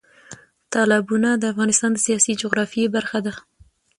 [0.73, 3.33] تالابونه د افغانستان د سیاسي جغرافیه برخه ده.